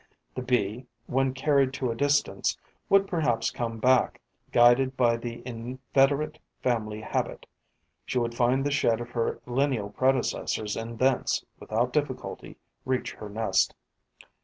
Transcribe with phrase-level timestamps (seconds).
[0.33, 2.57] The Bee, when carried to a distance,
[2.89, 4.19] would perhaps come back,
[4.51, 7.45] guided by the inveterate family habit;
[8.03, 13.29] she would find the shed of her lineal predecessors and thence, without difficulty, reach her
[13.29, 13.75] nest.